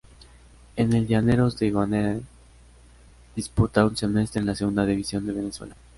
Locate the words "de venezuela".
5.27-5.75